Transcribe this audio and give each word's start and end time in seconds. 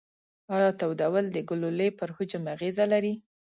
ایا 0.55 0.69
تودول 0.79 1.25
د 1.31 1.37
ګلولې 1.49 1.89
پر 1.99 2.09
حجم 2.15 2.43
اغیزه 2.55 2.85
لري؟ 2.93 3.13